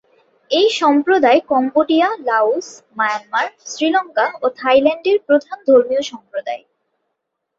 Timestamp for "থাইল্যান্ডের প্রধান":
4.59-5.57